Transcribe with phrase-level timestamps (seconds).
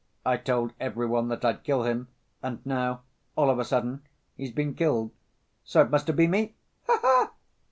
[0.25, 2.07] I told every one that I'd kill him,
[2.41, 3.01] and now,
[3.35, 4.01] all of a sudden,
[4.35, 5.11] he's been killed.
[5.63, 6.55] So it must have been me!
[6.87, 7.31] Ha ha!